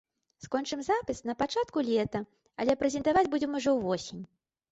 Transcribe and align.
Скончым 0.45 0.79
запіс 0.87 1.19
на 1.31 1.35
пачатку 1.41 1.83
лета, 1.91 2.21
але 2.63 2.77
прэзентаваць 2.81 3.31
будзем 3.35 3.51
ужо 3.61 3.69
ў 3.77 3.85
восень. 3.85 4.21